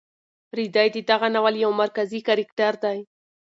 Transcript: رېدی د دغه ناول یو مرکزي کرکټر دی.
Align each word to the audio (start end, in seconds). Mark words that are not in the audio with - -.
رېدی 0.57 0.87
د 0.93 0.97
دغه 1.09 1.27
ناول 1.35 1.55
یو 1.63 1.71
مرکزي 1.81 2.19
کرکټر 2.27 2.73
دی. 2.83 2.97